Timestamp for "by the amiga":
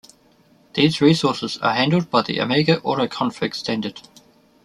2.09-2.77